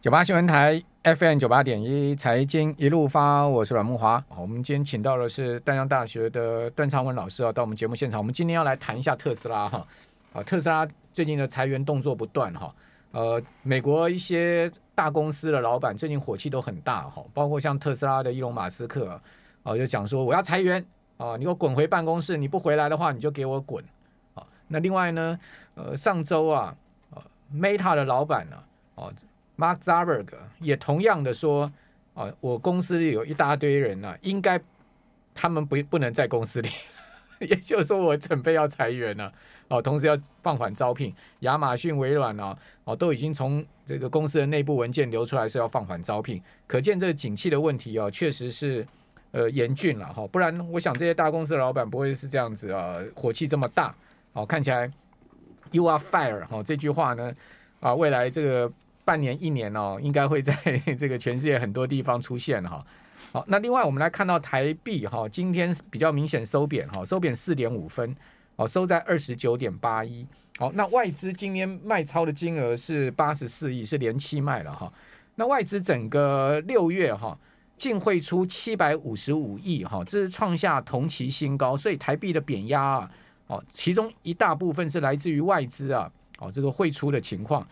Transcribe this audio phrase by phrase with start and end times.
[0.00, 4.24] 九八新闻台 FM 九八点一财经一路发，我是阮慕华。
[4.36, 8.20] 我们今天请到的是淡江大学的段昌文老师啊，到我们节目现场。
[8.20, 9.84] 我们今天要来谈一下特斯拉哈。
[10.32, 12.72] 啊，特斯拉最近的裁员动作不断哈。
[13.10, 19.20] 呃，美国一些大公司的老板最近火气都很大哈，包括像特斯拉的伊隆马斯克
[19.64, 20.80] 啊，就讲说我要裁员
[21.16, 23.84] 啊，你给我滚回办公室，你不回来的话，你就给我滚
[24.34, 24.46] 啊。
[24.68, 25.36] 那另外呢，
[25.74, 26.72] 呃，上周啊，
[27.10, 27.20] 呃
[27.52, 28.56] ，Meta 的老板呢，
[28.94, 29.12] 哦。
[29.58, 30.28] Mark Zuckerberg
[30.60, 31.70] 也同样的说，
[32.14, 34.58] 啊，我公司有一大堆人呢、啊，应该
[35.34, 36.70] 他们不不能在公司里，
[37.40, 39.32] 也就是说我准备要裁员了，
[39.66, 41.12] 哦，同时要放缓招聘。
[41.40, 48.86] 亚马逊、微软啊，哦，都已经从这个公司的内部文件流出来是要放缓招聘，可见这个景气的问题哦，确实是
[49.32, 50.24] 呃严峻了哈。
[50.28, 53.92] 不然我想这些大公司的老板不会是这样子啊，火气这么大。
[54.34, 54.88] 哦，看起来
[55.72, 57.34] “You are fired” 哈这句话呢，
[57.80, 58.72] 啊，未来这个。
[59.08, 60.54] 半年一年哦，应该会在
[60.98, 62.84] 这个全世界很多地方出现哈。
[63.32, 68.14] 好，那另外我们来看到台币哈，今天比较明显收贬哈，收贬四点五分，
[68.56, 70.26] 哦，收在二十九点八一。
[70.58, 74.92] 好，那外资今天卖超的金额是八十四亿，是连期卖了哈。
[75.36, 77.38] 那外资整个六月哈
[77.78, 83.10] 净汇出七百五十五亿哈，这是创下同期新高，所以台币的贬压啊，
[83.46, 87.66] 哦，其中一大部分是来自于外资啊，哦，这个汇出的情况。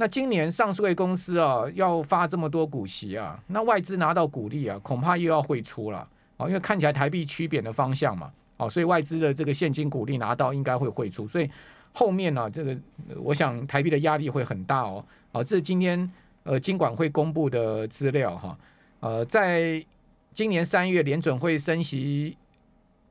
[0.00, 11.50] 那今年上市会公司啊，要发这么多股息啊，那外资拿到股利啊，恐怕又要汇出了啊，因为看起来台币趋贬的方向嘛，哦，所以外资的这个现金股利拿到应该会汇出，所以
[11.92, 12.78] 后面呢，这个
[13.16, 16.08] 我想台币的压力会很大哦，啊，这是今天
[16.44, 18.56] 呃金管会公布的资料哈，
[19.00, 19.84] 呃，在
[20.32, 22.36] 今年三月联准会升息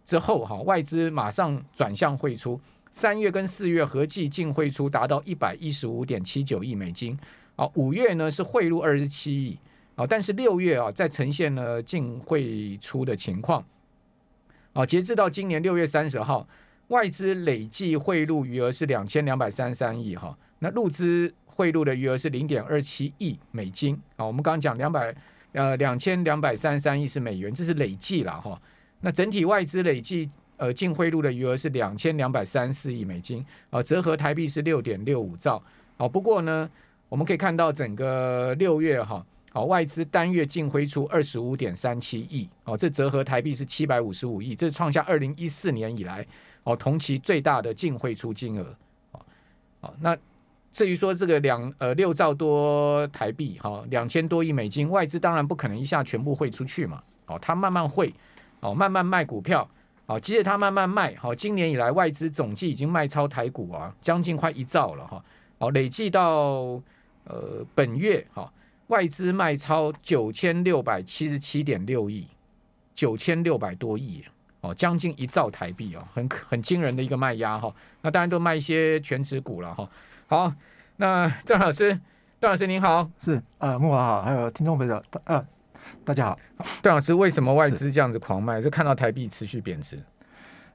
[0.05, 2.57] 之后哈，外资马上转向汇出。
[2.91, 7.17] 三月跟四月合计净汇出达到一百一十五点七九亿美金，
[7.55, 9.59] 啊，五月呢是汇入二十七亿，
[9.95, 13.63] 啊，但是六月啊再呈现了净汇出的情况，
[14.73, 16.47] 啊，截至到今年六月三十号，
[16.87, 20.15] 外资累计汇入余额是两千两百三十三亿。
[20.15, 25.15] 哈，那入资汇入的余额是零点二七亿美金，啊，我们刚刚讲两百
[25.51, 28.59] 呃两千两百三十三亿是美元，这是累计了哈，
[29.01, 30.29] 那整体外资累计。
[30.57, 35.61] 呃，净汇入的余额是两千两百三四亿美金，啊，折合台币是六点六五兆。
[35.97, 36.67] 好，不过呢，
[37.09, 46.25] 我们可以看到整个六月哈，好，外资单月净汇出二十五点三七亿，哦，这折合台币是七百五十五亿，这是创下二零一四年以来
[46.63, 48.75] 哦同期最大的净汇出金额。
[49.81, 50.17] 哦，那
[50.71, 58.11] 至于说这个两呃六兆多台币，哈，两千多亿美金，外资当然不可能一下全部汇出去嘛，哦，它慢慢汇，
[58.61, 59.69] 哦，慢慢卖股票。
[60.09, 61.13] 好，接着它慢慢卖。
[61.15, 65.21] 好，今年以来外资总计已经卖超台股啊，将近快一兆了哈。
[65.59, 66.81] 好，累计到
[67.25, 68.49] 呃本月哈，
[68.87, 72.25] 外资卖超九千六百七十七点六亿，
[72.95, 74.23] 九千六百多亿
[74.61, 77.73] 哦，将近一兆台币哦，很很惊人的一个卖压哈。
[78.01, 79.89] 那当然都卖一些全值股了哈。
[80.27, 80.53] 好，
[80.95, 81.89] 那段老师，
[82.39, 85.45] 段老师您好，是啊，慕驊好，还有听众朋友啊。
[86.03, 86.37] 大家好，
[86.81, 88.61] 段老师，为什么外资这样子狂卖？
[88.61, 89.99] 是看到台币持续贬值？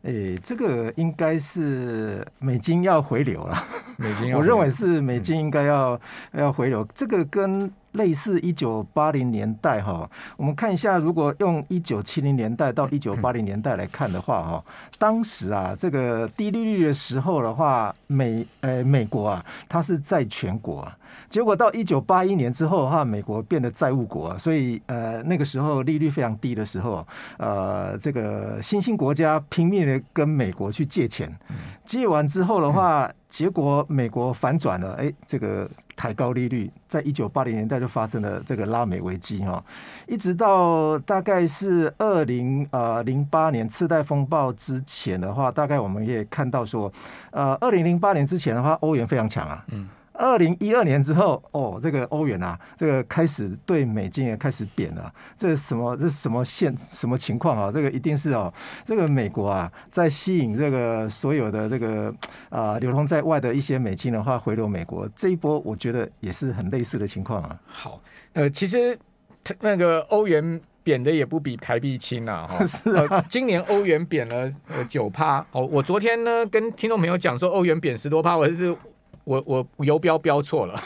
[0.02, 3.64] 诶，这个应该是美金要回流了。
[3.96, 6.00] 美金，我认为是美金应该要
[6.32, 6.84] 要回流。
[6.92, 14.64] 这个跟类似一九八零年代哈，我们看一下，如果用一九七零年代到一九八零年代来看的话哈，
[14.98, 20.96] 当时啊，这个低利率的时候的话，美呃美国啊，它是债权国啊。
[21.28, 27.06] 结果到一九八一年之后的话，美国变得债务国，所以呃那个时候利率非常低的时候，
[27.38, 31.34] 呃这个新兴国家拼命的跟美国去借钱，
[31.84, 35.68] 借完之后的话，结果美国反转了，哎这个
[36.02, 39.64] 抬高利率，在一九八零年代就发生了这个拉美危机哈，
[40.08, 46.92] 一直到大概是二零呃零八年次贷风暴之前的话，大概我们也看到说，
[47.30, 49.88] 呃二零零八年之前的话，欧元非常强啊，嗯。
[50.22, 55.12] 二零一二年之后，哦，这个欧元啊，这个开始对美金也开始贬了。
[55.36, 55.96] 这是什么？
[55.96, 57.72] 这是什么现什么情况啊？
[57.72, 58.52] 这个一定是哦，
[58.86, 62.08] 这个美国啊，在吸引这个所有的这个
[62.50, 65.08] 啊、呃、流通在外的一些美金的话回流美国。
[65.16, 67.58] 这一波我觉得也是很类似的情况啊。
[67.66, 68.00] 好，
[68.34, 68.96] 呃，其实
[69.60, 72.46] 那个欧元贬的也不比台币轻啊。
[72.46, 75.44] 哈， 是啊、呃，今年欧元贬了呃九趴。
[75.50, 78.76] 哦，我昨天呢跟听众朋友讲说欧元贬十多趴，我是。
[79.24, 80.80] 我我游标标错了，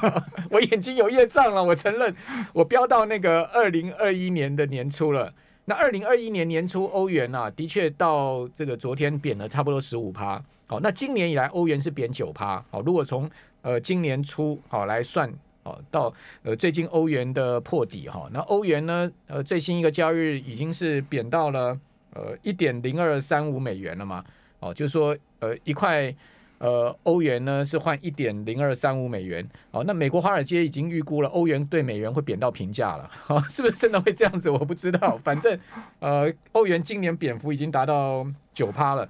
[0.50, 2.14] 我眼睛有业障了，我承认，
[2.52, 5.32] 我标到那个二零二一年的年初了。
[5.64, 10.42] 那二零二一年年初欧元啊，的确到这个昨天贬了差不多十五趴。
[10.66, 12.64] 好，那今年以来欧元是贬九趴。
[12.70, 13.30] 好，如果从
[13.60, 16.12] 呃今年初好来算哦，到
[16.42, 21.78] 呃最近欧元的破底哈，那欧元呢，呃最新一个交易日已经是贬到了
[22.14, 24.24] 呃一点零二三五美元了嘛，
[24.58, 26.12] 哦，就是说呃一块
[26.62, 34.48] 呃欧元呢是换一点零二三五美元，哦，那美国华尔街已经预估了欧元对美元会贬到平价了， 哦，是不是真的会这样子？
[34.48, 35.58] 我不知道，反正
[35.98, 38.24] 呃欧元今年贬幅已经达到
[38.54, 39.08] 九趴了，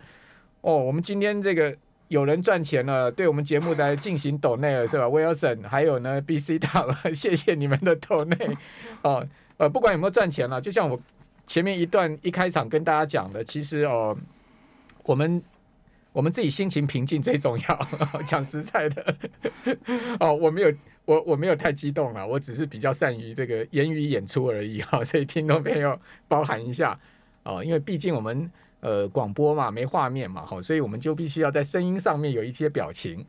[0.62, 1.76] 哦，我们今天这个。
[2.08, 8.36] 有人赚钱了，对我们节目来进行抖内了，是吧？Wilson，还有呢，BC 大了，谢谢你们的抖内
[9.00, 9.26] 哦。
[9.56, 11.00] 呃，不管有没有赚钱了，就像我
[11.46, 14.14] 前面一段一开场跟大家讲的，其实哦，
[15.04, 15.42] 我们
[16.12, 17.88] 我们自己心情平静最重要。
[18.26, 19.16] 讲实在的，
[20.20, 20.72] 哦，我没有
[21.04, 25.98] 我我没有太激动了，我只是比较善于这个言语演出而已哈， 所以听众朋友
[26.28, 26.98] 包涵一下
[27.42, 28.50] 哦，因为毕竟我们。
[28.82, 33.24] 呃，广播嘛，没画面嘛，好，所以我们就必须要在声音上面有一些表情，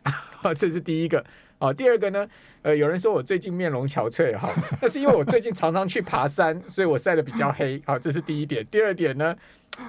[0.57, 1.23] 这是第一个。
[1.59, 2.27] 哦，第二个呢，
[2.63, 4.51] 呃，有人说我最近面容憔悴，哈，
[4.81, 8.65] 那是因为我最近常常去爬山，所以我晒得比较黑，好，这是第一点。
[8.71, 9.35] 第二点呢，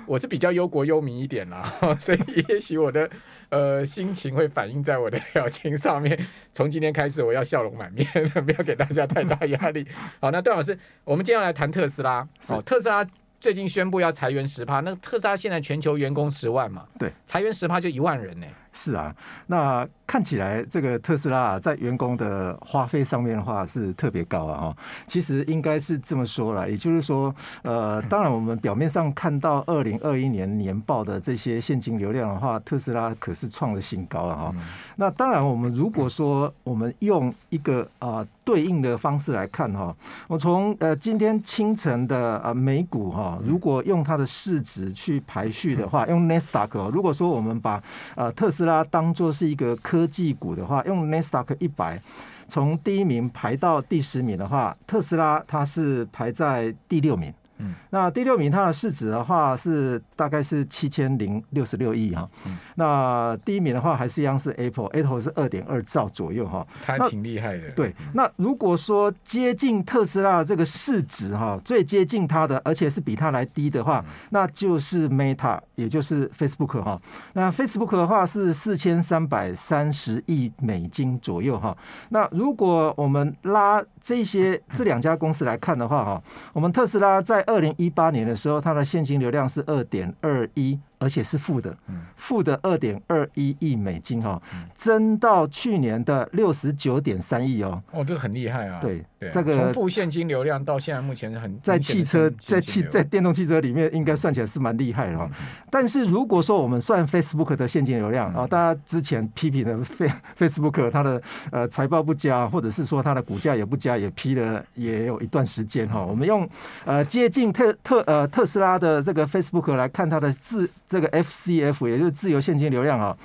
[0.06, 3.08] 我是比较忧国忧民一点啦， 所以也许我的
[3.48, 6.18] 呃心情会反映在我的表情上面。
[6.52, 8.06] 从今天开始，我要笑容满面，
[8.44, 9.86] 不要给大家太大压力。
[10.20, 13.06] 好，那段老师，我们今天要来谈特斯拉，哦，特斯拉。
[13.40, 16.86] 最近宣布要裁员十趴，那特斯拉现在全球员工十万嘛？
[16.98, 18.46] 对，裁员十趴就一万人呢。
[18.76, 19.14] 是啊，
[19.46, 24.76] 那看起来这个特斯拉啊，在员工的花费上面的话是特别高啊哈。
[25.06, 34.54] 其实应该是这么说了，也就是说，呃，当然我们表面上看到二零二一年年报的这些现金流量的话，特斯拉可是创了新高了哈。
[34.96, 39.94] 那当然，我们如果说我们用一个啊对应的方式来看哈，
[40.26, 47.82] 我从呃今天清晨的啊美股哈，如果用它的市值去排序的话，用 Nasdaq，如果说我们把
[48.16, 52.00] 呃特斯拉当做是一个科技股的话，用 n e s t a q 一百
[52.48, 57.32] 从第一名排到第十名的话，特斯拉它是排在第六名。
[57.58, 62.28] 嗯，那第六名它的市值的话是大概是七千零六十六亿哈。
[62.46, 66.66] 嗯，那第一名的话还是一样是 Apple，Apple 是二点二兆左右哈。
[66.84, 67.70] 它挺厉害的。
[67.72, 77.00] 对，那如果说接近特斯拉这个市值哈，最接近它的，而且是比它来低的话，那就是 Meta，也就是 Facebook 哈。
[77.34, 81.76] 那 Facebook 的话是四千三百三十亿美金左右哈。
[82.08, 86.22] 那如果我们拉这些这两家公司来看的话哈，
[86.52, 90.78] 我们特斯拉在二零一八年的时候，它的现金流量是二点二一。
[90.98, 91.76] 而且是负的，
[92.16, 94.40] 负的二点二一亿美金哦，
[94.74, 97.82] 增到去年的六十九点三亿哦。
[97.90, 98.78] 哦，这个很厉害啊！
[98.80, 105.28] 对，对，这个从负现金流量到现在目前是很在汽车在汽在电动汽车里面应该算起来是蛮厉害的哈。
[105.70, 109.76] 但是如果说我们算 Facebook 的现金流量啊，大家之前批评的
[110.38, 111.20] Facebook 它的
[111.50, 116.02] 呃财报不佳，或者是说它的股价也不佳，也批了也有一段时间哈。
[116.02, 116.48] 我们用
[116.84, 120.70] 呃接近特特呃特斯拉的这个 Facebook 来看它的自。
[120.94, 123.16] 这个 FCF 也就是自由现金流量啊，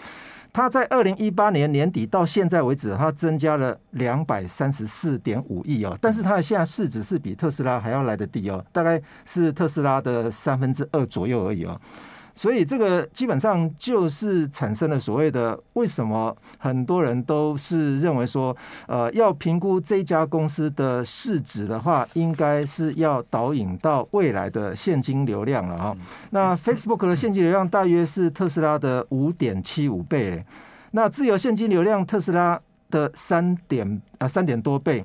[0.52, 11.80] 它在二零一八年年底到现在为止，它增加了两百三十四点五亿哦，但是它的现在市值是比特斯拉还要来的低哦，大概是特斯拉的三分之二左右而已哦。
[12.36, 18.56] 所以这个基本上就是产生了所谓的为什么很多人都是认为说，
[18.88, 25.98] 呃，要评估这家公司的市值的话，应该是要导引到未来的现金流量了哈。
[26.30, 30.44] 那 Facebook 的现金流量大约是特斯拉的五点七五倍，
[30.92, 35.04] 那自由现金流量特斯拉的三点啊三点多倍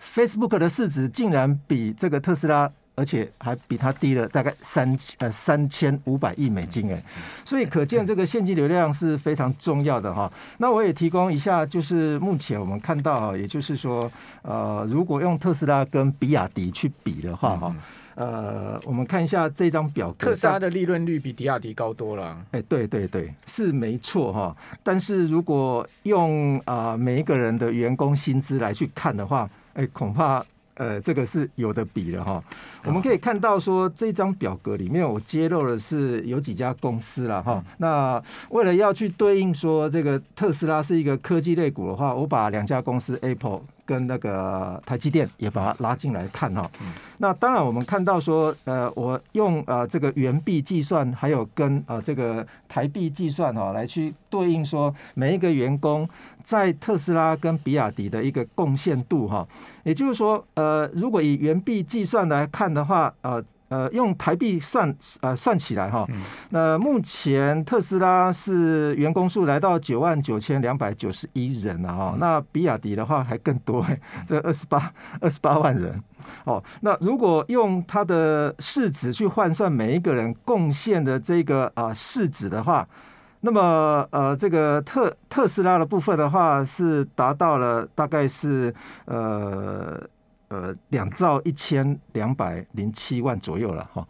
[0.00, 2.70] ，Facebook 的市值竟然比这个特斯拉。
[2.98, 7.00] 而且还比它低了大概三呃三千五百亿美金哎，
[7.44, 10.28] 所以可见这个现金流量是非常重要的哈。
[10.56, 14.10] 那我也提供一下，就是目前我们看到，也就是说，
[14.42, 17.76] 呃，如果用特斯拉跟比亚迪去比的话哈，
[18.16, 22.36] 呃，我们看一下这张表格，特斯拉的利润率比比亚迪高多了。
[22.50, 24.56] 哎，对对对，是没错哈。
[24.82, 30.44] 但是如果用啊每一个人的员工薪资来去看的话，哎，恐怕。
[30.78, 32.42] 呃，这个是有的比的哈。
[32.84, 37.62] 我们可以看到说，这张表格里面我揭露的是有几家公司了哈。
[37.76, 43.60] 那为了要去对应说这个特斯拉是一个科技类股的话，我把两家公司 Apple。
[43.88, 46.70] 跟那个台积电也把它拉进来看哈，
[47.16, 56.06] 那当然我们看到说，呃，我用呃这个元币计算，还有跟呃这个台币计算哈，来去对应说每一个员工
[56.44, 59.48] 在特斯拉跟比亚迪的一个贡献度哈，
[59.84, 63.42] 也就是说，呃，如果以元币计算来看的话，呃。
[63.68, 66.06] 呃，用台币算呃算起来哈，
[66.48, 76.02] 那目前特斯拉是员工数来到九万九千两百九十一人了哈，那比亚迪的话还更多哎， 这二十八二十八万人
[76.44, 76.64] 哦。
[76.80, 82.88] 那如果用它的市值去换算每一个人贡献的这个啊市值的话，
[83.40, 90.02] 那么呃这个特特斯拉的部分的话是达到了大概是呃。
[90.48, 94.06] 呃，两兆一千两百零七万左右了哈，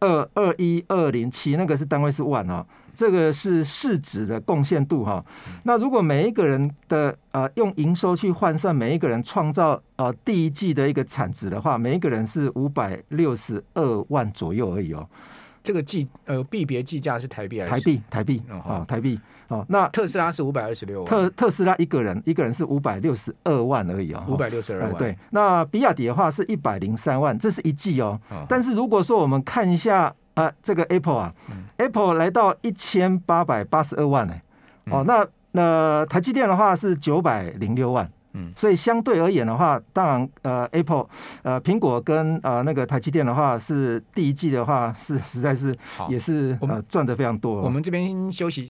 [0.00, 5.24] 二二一二零七那个是单位是万啊，这个是市值的贡献度哈。
[5.64, 15.06] 那如果每一个人的呃用营收去换算，每一个人创造呃第一季的一个产值的话，每一个人是五百六十二万左右而已哦。
[15.64, 18.02] 这个计呃币别计价是台币还是台币？
[18.10, 19.18] 台币啊，台币
[19.48, 19.64] 哦。
[19.66, 24.94] 那特斯拉是五百二十六万，特特斯拉一个人一个人是五百六十二万而已啊，五百六十二万。
[24.96, 28.20] 对，那比亚迪的话是一百零三万，这是一季哦。
[28.46, 31.34] 但是如果说我们看一下啊，这个 Apple 啊
[31.78, 34.34] ，Apple 来到一千八百八十二万呢。
[34.90, 38.06] 哦，那那台积电的话是九百零六万。
[38.34, 41.08] 嗯，所以相对而言的话，当然，呃，Apple，
[41.42, 45.76] 呃，苹果跟呃那个台积电的话，是第一季的话是实在是
[46.08, 47.62] 也是呃赚的非常多。
[47.62, 48.68] 我们这边休息。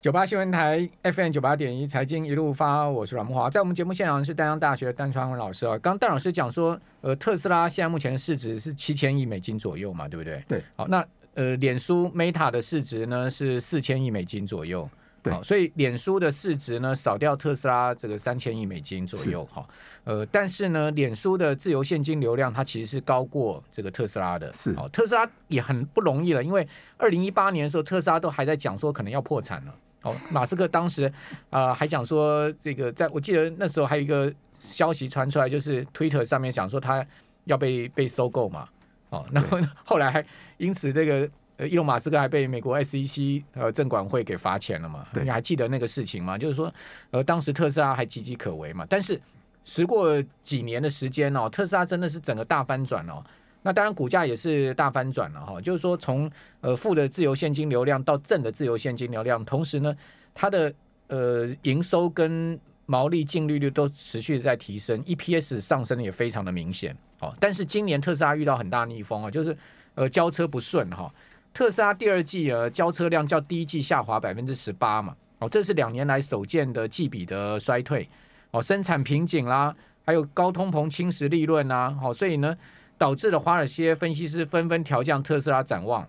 [0.00, 5.78] 九八新闻台 FM 九八点一财经一路发，我是阮慕华，在我们节目现场是丹江大学单川文老师啊。
[5.78, 10.42] 刚淡老师讲说，呃，特斯拉现在目前市值是七千亿美金左右嘛，对不对？
[10.48, 10.60] 对。
[10.74, 14.90] 好，那呃，脸书 Meta 的市值呢是四千亿美金左右。
[15.22, 19.64] 对，所以脸书的市值呢，少掉特斯拉这个三千亿美金左右哈，
[20.02, 31.04] 呃，但是呢，脸书的自由现金流量它其实是高过这个特斯拉的，是，哦，特斯拉也很不容易了，因为二零一八年的时候，特斯拉都还在讲说可能要破产了，哦，马斯克当时
[31.50, 37.06] 啊、呃、还讲说这个，在我记得那时候还有一个消息传出来，就是 Twitter 上面讲说他
[37.44, 38.68] 要被被收购嘛，
[39.10, 40.24] 哦，然后后来还
[40.56, 41.30] 因此这个。
[41.62, 45.06] 呃，伊隆马斯克还被美国 SEC 呃证管会给罚钱了嘛？
[45.22, 46.36] 你还记得那个事情吗？
[46.36, 46.72] 就是说，
[47.12, 48.84] 呃，当时特斯拉还岌岌可危嘛。
[48.90, 49.20] 但是
[49.64, 53.22] 时过几年的时间哦，特斯拉真的是整个大翻转哦。
[53.62, 55.60] 那当然股价也是大翻转了哈。
[55.60, 56.28] 就是说，从
[56.62, 59.96] 呃负的自由现金流量到正的自由现金流量，同时呢，
[60.34, 60.74] 它的
[61.06, 67.32] 呃营收跟毛利净利率都持续在提升，EPS 上升也非常的明显哦。
[67.38, 69.56] 但是今年特斯拉遇到很大逆风啊，就是
[69.94, 71.08] 呃交车不顺哈。
[71.54, 78.08] 特斯拉第二季呃交车量较第一季下滑百分之十八嘛，哦，这是两年来首见的季比的衰退，
[78.52, 79.74] 哦，生产瓶颈啦，
[80.06, 82.56] 还有高通膨侵蚀利润呐，好，所以呢，
[82.96, 86.08] 导致了华尔街分析师纷纷调降特斯拉展望，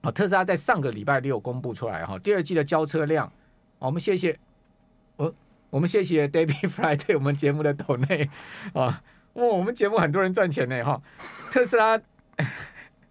[0.00, 3.30] 啊，特斯拉在上个礼拜六公布出来哈，第二季的交车量，
[3.78, 4.38] 我们谢谢
[5.16, 5.34] 我
[5.68, 8.30] 我们谢谢 David Fry 对我们节目的抖内。
[8.72, 9.02] 啊，
[9.34, 11.02] 哇，我们节目很多人赚钱呢哈，
[11.50, 12.00] 特斯拉。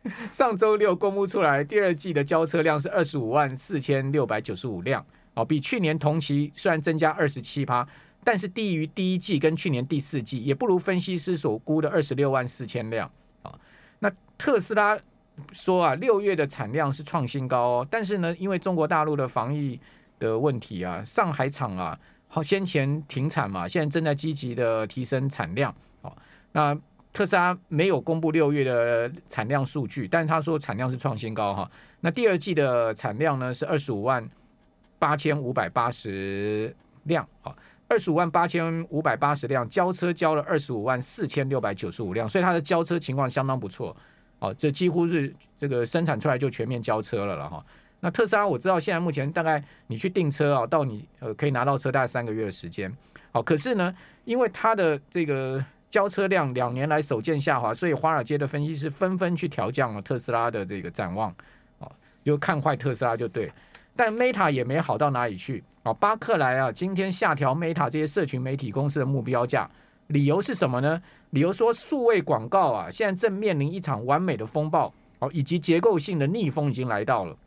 [0.32, 5.06] 上周六公布出来，第二季的交车量是二十五万四千六百九十五辆，
[5.36, 7.88] 哦，比去年同期虽然增加二十七趴，
[8.24, 13.08] 但是低于第一季跟去年第四季，也不如分析师所估的二十六万四千辆。
[13.44, 13.54] 啊，
[14.00, 14.98] 那特斯拉
[15.52, 19.80] 说啊，六月的产量是创新高哦，但是呢，因为中国大陆的防疫
[20.18, 25.72] 的问题啊，上海厂啊，好先前停产嘛，现在正在积极的提升产量。
[26.02, 26.18] 好，
[26.54, 26.76] 那。
[27.14, 31.70] 特斯拉没有公布六月的产量数据，但是他说产量是创新高哈。
[32.00, 34.28] 那第二季的产量呢是二十五万
[34.98, 37.54] 八千五百八十辆啊，
[37.90, 43.94] 二十五万八千五百八十辆，交车交了二十五万四千六百九十五辆，所以它的交车情况相当不错
[44.40, 44.54] 哦。
[44.54, 47.66] 这几乎是这个生产出来就全面交车了了哈。
[48.00, 52.90] 那特斯拉我知道现在目前大概你去订车啊，到你呃可以拿到车大概三个月的时间。
[53.34, 55.62] 好，可是呢，因为它的这个。
[55.92, 61.30] 交车量两年来首见下滑，所以华尔街的分析师纷纷去调降了特斯拉的这个展望，
[61.80, 61.92] 哦，
[62.24, 63.52] 就看坏特斯拉就对。
[63.94, 69.70] 但 Meta 也没好到哪里去，哦，巴克莱啊，今天下调 Meta 这些社群媒体公司的目标价，
[70.08, 71.00] 理由是什么呢？
[71.32, 77.38] 理由说数位广告啊，现在正面临一场完美的风暴，哦，以及结构性的逆风已经来到了，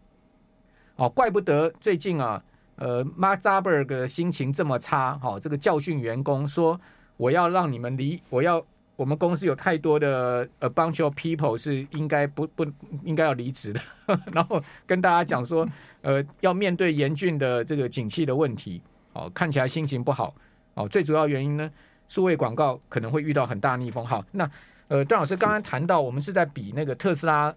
[0.97, 2.45] 哦，怪不得最近啊，
[2.77, 6.79] 呃，Mark Zuckerberg 的心情这么差，好，这个教训员工说。
[7.17, 8.65] 我要让你们离，我要
[8.97, 12.67] 我们公司有太多的 a bunch of people 是应该不不
[13.05, 13.81] 应该要离职的，
[14.33, 15.67] 然后跟大家讲说，
[16.03, 20.35] 呃，要面对严峻的这个景气的问题，哦，看起来心情不好，
[20.75, 21.71] 哦，最主要原因呢，
[22.09, 24.05] 数位广告可能会遇到很大逆风。
[24.05, 24.49] 好，那
[24.89, 27.55] 呃，段老师刚刚谈到，我们是在比那个特斯拉，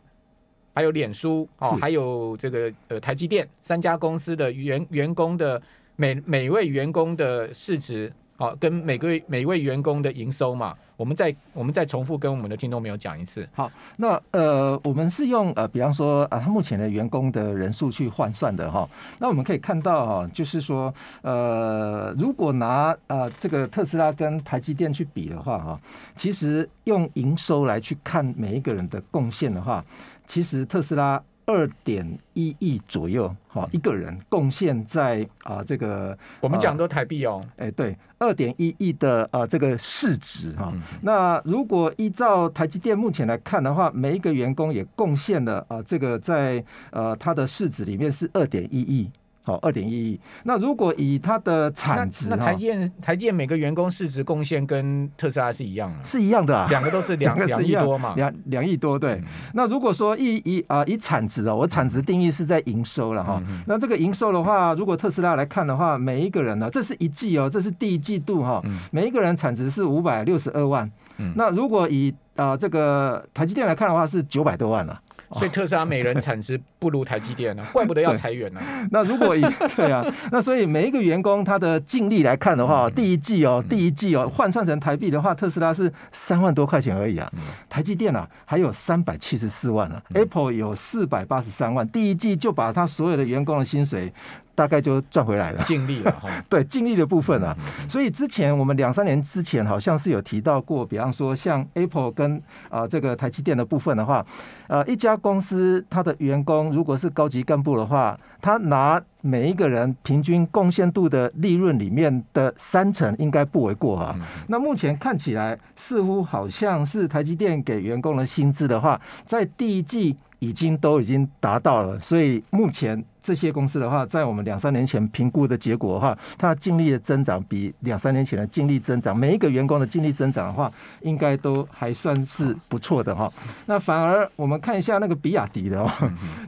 [0.74, 5.62] 还有脸书，哦，还有这个呃台积电三家公司的员员工的
[5.96, 8.12] 每每位员工的市值。
[8.38, 13.50] 好，跟每个每位员工的营收嘛，我们再我们再重复跟我们的听众朋友讲一次。
[13.52, 18.88] 好，那呃，我们是用呃，比方说啊，他目前的员工的人数去换算的哈。
[19.18, 25.80] 那我们可以看到哈，就是说呃，如果拿呃这个特斯拉跟台积电去比的话哈，
[26.16, 29.84] 其实用营收来去看每一个人的贡献的话，
[30.28, 31.20] 其实特斯拉。
[31.48, 40.74] 二点一亿左右，好，一个人贡献在啊这个，我们讲的台币哦，哎对，二点一亿的啊这个市值哈。
[41.02, 46.62] 那如果依照台积电目前来看的话，每一个员工也贡献了啊这个在
[46.92, 49.10] 呃它的市值里面是二点一亿。
[49.48, 50.20] 好，二点一亿。
[50.44, 59.14] 那如果以它的产值，那台积台积每个员工市值贡献跟特斯拉是一样的，是一样的啊，两个都是两 两亿多嘛，两两亿多对。
[59.14, 59.24] 嗯、
[59.54, 63.42] 那如果说以以啊以产值哦，我产值定义是在营收了哈。
[63.48, 68.62] 嗯、那这个营收的话，如果特斯拉来看的话，每一个人呢，这是一季哦，这是第一季度哈，
[68.92, 70.92] 每一个人产值是五百六十二万。
[71.20, 75.02] 嗯、那如果以啊这个台积电来看的话，是九百多万了。
[75.34, 78.88] 所以特斯拉每人产值不如台积电呢、啊， 怪不得要裁员呢、啊。
[78.92, 79.42] 那如果以
[79.76, 87.32] 对啊，那所以每一个员工他的净利来看的话，第一季哦，第一季哦，换算成台币的话，特斯拉是三万多块钱而已啊。
[87.70, 94.14] 台积电啊，还有三百七十四万啊，Apple 有四百八十三万，第一季就把他所有的员工的薪水。
[94.58, 96.28] 大概就赚回来了，尽力了哈。
[96.50, 97.56] 对，尽力的部分啊，
[97.88, 104.26] 所以之前我们两三年之前好像是有提到过，比方说像 Apple 跟啊这个台积电的部分的话，
[104.68, 114.16] 呃，一家公司它的员工如果是高级干部的话，他拿每一个人平均贡献度的利润里面的三成应该不为过啊。
[114.48, 123.04] 那目前看起来似乎好像是台积电给员工的薪资的话，在第一季已经都已经达到了，所以目前。
[123.20, 130.72] 这些公司的话，在我们两三年前评估的结果的话，它的净利的增长比两三年前的净利增长，每一个员工的净利增长的话，
[131.02, 133.30] 应该都还算是不错的哈。
[133.66, 135.92] 那反而我们看一下那个比亚迪的哦，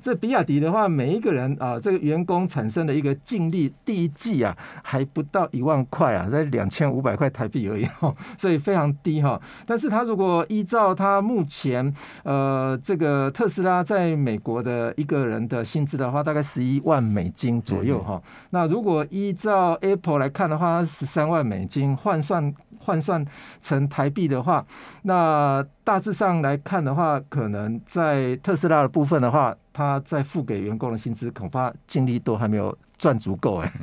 [0.01, 7.85] 这比亚迪的话，每一个人啊，这个员工产生的一个净利，第一季啊还不到一万块啊，在两千五百块台币而已，
[8.39, 9.37] 所以非常低哈。
[9.65, 16.69] 但是他如果依照他目前呃这个特斯拉在美国的一个人的薪资的话，大概十一。
[16.69, 23.25] 一万美金左右哈，那如果依照 Apple 来看的话，十三万美金换算换算
[23.59, 24.63] 成台币的话，
[25.01, 33.73] 那大致上来看的话，可能在特斯拉的部分的话，他在付给员工的薪资恐怕净利都还没有赚足够哎。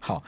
[0.00, 0.22] 好，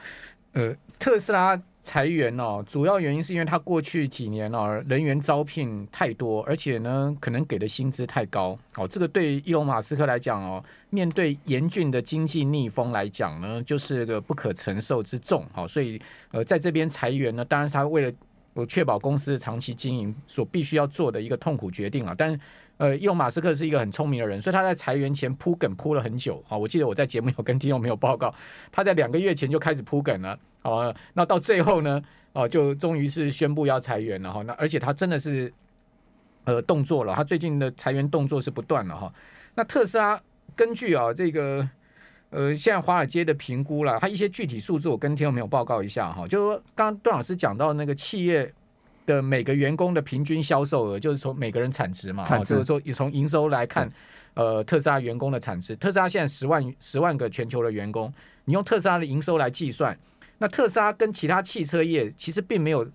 [0.53, 1.61] 呃，特斯拉。
[1.83, 8.59] 裁员哦，主要原因是因为他过去几年哦，人员招聘太多，而且呢，可能给的薪资太高。
[8.75, 15.45] 哦，这个对伊隆马斯克来讲哦，面对严峻的经济逆风来讲呢，就是个不可承受之重。
[15.53, 15.97] 好，所以
[16.31, 18.11] 呃，在这边裁员呢，当然他为了
[18.57, 22.13] 我确保公司长期经营所必须要做的一个痛苦决定啊。
[22.17, 22.37] 但
[22.77, 26.55] 呃，伊隆马斯克是一个很聪明的人，所以他在裁员前铺梗铺了很久啊。
[26.55, 28.31] 我记得我在节目有跟听众朋友报告，
[28.71, 30.37] 他在两个月前就开始铺梗了。
[30.61, 31.99] 哦，那到最后呢，
[32.33, 34.43] 哦，就终于是宣布要裁员了哈。
[34.43, 35.51] 那而且他真的是
[36.43, 39.11] 呃动作了，他最近的裁员动作是不断了哈。
[39.55, 40.21] 那特斯拉
[40.55, 41.67] 根据啊这个
[42.29, 46.27] 呃现在华尔街的评估了，它一些具体数字我跟听众朋友报告一下哈。
[46.27, 48.53] 就是说刚刚段老师讲到那个企业。
[49.07, 53.89] 的每个员工的平均销售额，就是从每个人产值嘛，产值，就是说，你从营收来看，
[54.33, 58.13] 呃，特斯拉员工的产值，特斯拉现在十万十万个全球的员工，
[58.43, 59.97] 你用特斯拉的营收来计算，
[60.39, 62.85] 那特斯拉跟其他汽车业其实并没有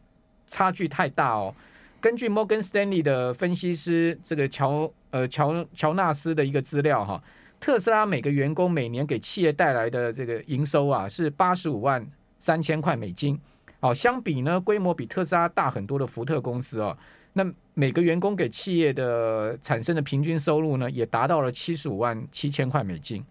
[0.47, 1.55] 差距太大哦。
[1.99, 7.23] 根据摩根斯丹利的分析师这个乔呃乔乔纳斯的一个资料哈，
[7.63, 12.05] 特斯拉每个员工每年给企业带来的这个营收啊是八十五万
[12.37, 13.41] 三千块美金。
[13.79, 16.99] 好，相比呢，规模比特斯拉大很多的福特公司哦，
[17.35, 23.25] 那每个员工给企业的产生的平均收入呢，也达到了七十五万七千块美金。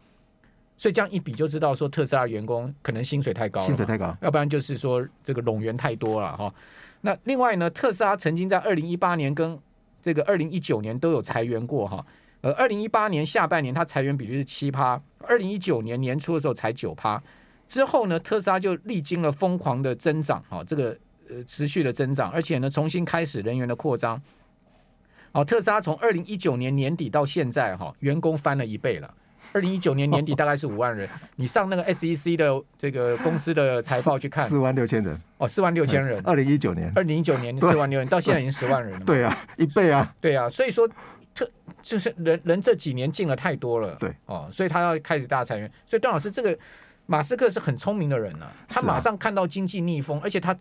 [0.77, 6.53] 所以这样一比就知道，说特斯拉员工可能薪水太高了，薪水太高，要不然就是说这个冗员太多了哈。
[7.01, 9.59] 那另外呢，特斯拉曾经在二零一八年跟
[10.01, 12.05] 这个二零一九年都有裁员过哈。
[12.41, 17.21] 呃，二零一八年下半年它裁员比率是七趴，二零一九年年初的时候才九趴。
[17.67, 20.97] 之后呢，特斯拉就历经了疯狂的增长，哈，这个
[21.29, 24.21] 呃持续的增长，而且呢，重新开始人员的扩张。
[25.31, 29.13] 好，特斯拉从二零一九年年底到现在，哈，员工翻了一倍了。
[29.53, 36.21] 二零一九年年底大概是五万人，你上那个 SEC 的这个公司的财报去看，四万六千人，哦，四万六千人。
[36.25, 39.05] 二零一九年，二零一九年四万六人，到现在已经十万人了。
[39.05, 40.89] 对啊，一倍啊，对啊，所以说
[41.33, 41.49] 特
[41.81, 45.71] 就是人人这几年进了太多了，对，哦，所以他要开始大裁员。
[45.85, 46.57] 所以段老师这个。
[47.07, 50.57] 马斯克是很聪明的人啊，他马上看到经济逆风，而且他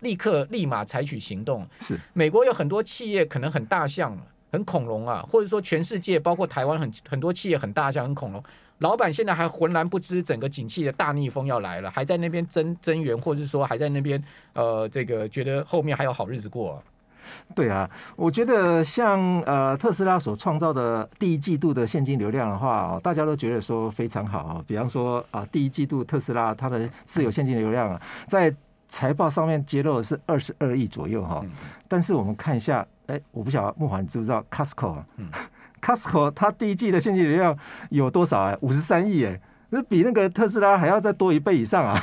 [0.00, 1.66] 立刻立马采取行动。
[1.80, 4.18] 是美国有很多企业可能很大象、
[4.52, 8.44] 很恐龙啊，或者说全世界包括台湾很很多企业很大象、很恐龙。
[8.78, 16.82] 老板现在还浑然不知整个景气的大逆风要来了，还在那边增增援，或者是说还在那边呃，这个觉得后面还有好日子过啊。
[17.54, 24.64] 对啊，我觉得像呃特斯拉所创造的第一季度的现金流量的话，大家都觉得说非常好啊。
[24.66, 28.54] 比方说啊，第一季度特斯拉它的自有现金流量啊，在
[28.88, 31.44] 财报上面揭露的是二十二亿左右哈。
[31.88, 35.06] 但是我们看一下，哎，我不晓得木华你知不知道 Costco 啊？
[35.16, 35.28] 嗯
[35.82, 37.56] Costco 它第一季的现金流量
[37.90, 38.56] 有多少啊？
[38.60, 42.02] 五十三亿哎，那比那个特斯拉还要再多一倍以上啊！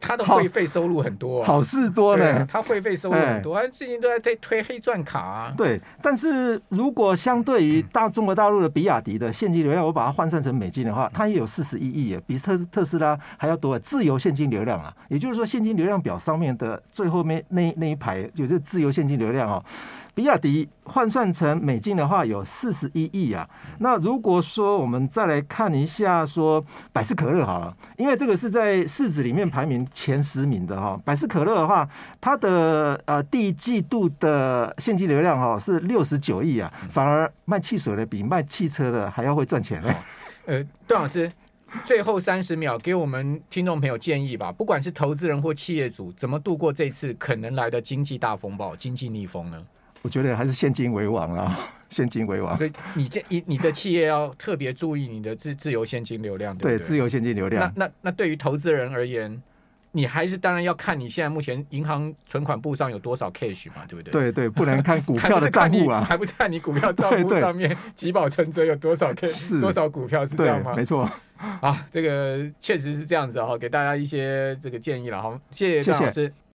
[0.00, 2.46] 它的会费收入很多，好事多呢。
[2.50, 5.54] 他会费收入很多，他最近都在推推黑钻卡啊。
[5.56, 13.78] 对，但是如果相对于大中国大陆的比亚迪的现金流量，我把它换算成美金的话，它也有四十一亿，比特特斯拉还要多。
[13.78, 19.64] 自由现金流量啊，也就是说现金流量表上面的最后面那那一排就是自由现金流量哦。
[20.14, 23.48] 比亚迪换算成美金的话有四十一亿啊。
[23.78, 31.00] 那如果说我们再来看一下说百事可乐好了，因为这个是在市值里面排名前十名的哈。
[31.04, 31.88] 百事可乐的话，
[32.20, 39.94] 它的呃第一季度的现金流量哈是六十九亿啊，反而卖汽水的比卖汽车的还要会赚钱呢。
[40.46, 41.30] 呃，段老师，
[41.84, 49.64] 最后三十秒给我们听众朋友建议吧，不管是投资人或企业主，怎么度过这次可能来的经济大风暴、经济逆风呢？
[50.02, 51.58] 我觉得还是现金为王啊，
[51.90, 52.56] 现金为王。
[52.56, 57.72] 所以你这你你的企业要特别注意你的自自由现金流量，对自由现金流量。
[57.76, 59.42] 那那那对于投资人而言，
[59.92, 64.12] 你还是当然要看你现在目前银行存款簿上有多少 cash 嘛，对不对？
[64.12, 70.74] 对对，不能看股 票的账户啊， 还不是看你股票账户上面积保存折有多少 cash，多少股票是这样吗？
[70.76, 71.08] 没错。
[71.60, 76.14] 啊，这个确实是这样子哈，给大家一些这个建议了哈，谢谢段老师。
[76.14, 76.32] 谢谢